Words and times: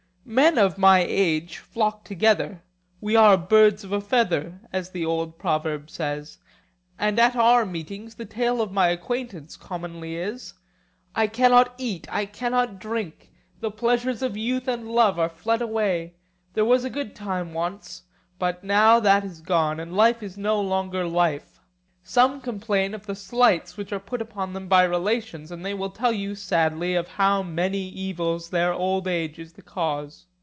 Men 0.23 0.57
of 0.57 0.77
my 0.77 0.99
age 1.05 1.57
flock 1.57 2.05
together; 2.05 2.61
we 3.01 3.17
are 3.17 3.35
birds 3.35 3.83
of 3.83 3.91
a 3.91 3.99
feather, 3.99 4.61
as 4.71 4.91
the 4.91 5.03
old 5.05 5.37
proverb 5.37 5.89
says; 5.89 6.37
and 6.97 7.19
at 7.19 7.35
our 7.35 7.65
meetings 7.65 8.15
the 8.15 8.23
tale 8.23 8.61
of 8.61 8.71
my 8.71 8.89
acquaintance 8.89 9.57
commonly 9.57 10.15
is—I 10.15 11.27
cannot 11.27 11.73
eat, 11.77 12.07
I 12.09 12.25
cannot 12.27 12.79
drink; 12.79 13.31
the 13.59 13.71
pleasures 13.71 14.21
of 14.21 14.37
youth 14.37 14.69
and 14.69 14.87
love 14.87 15.19
are 15.19 15.27
fled 15.27 15.61
away: 15.61 16.13
there 16.53 16.63
was 16.65 16.85
a 16.85 16.89
good 16.91 17.13
time 17.13 17.53
once, 17.53 18.03
but 18.39 18.63
now 18.63 19.01
that 19.01 19.25
is 19.25 19.41
gone, 19.41 19.81
and 19.81 19.93
life 19.97 20.23
is 20.23 20.37
no 20.37 20.61
longer 20.61 21.05
life. 21.05 21.47
Some 22.03 22.41
complain 22.41 22.95
of 22.95 23.05
the 23.05 23.13
slights 23.13 23.77
which 23.77 23.93
are 23.93 23.99
put 23.99 24.23
upon 24.23 24.53
them 24.53 24.67
by 24.67 24.85
relations, 24.85 25.51
and 25.51 25.63
they 25.63 25.75
will 25.75 25.91
tell 25.91 26.11
you 26.11 26.33
sadly 26.33 26.95
of 26.95 27.07
how 27.07 27.43
many 27.43 27.89
evils 27.89 28.49
their 28.49 28.73
old 28.73 29.07
age 29.07 29.37
is 29.37 29.53
the 29.53 29.61
cause. 29.61 30.25